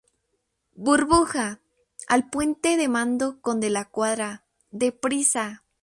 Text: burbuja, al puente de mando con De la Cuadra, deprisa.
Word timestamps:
burbuja, 0.73 1.61
al 2.07 2.27
puente 2.31 2.75
de 2.75 2.87
mando 2.87 3.39
con 3.39 3.59
De 3.59 3.69
la 3.69 3.85
Cuadra, 3.85 4.43
deprisa. 4.71 5.63